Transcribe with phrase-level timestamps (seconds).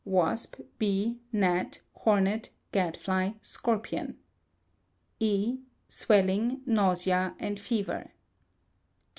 [0.03, 4.17] (Wasp, bee, gnat, hornet, gadfly, scorpion.)
[5.19, 5.59] E.
[5.87, 8.09] Swelling, nausea, and fever.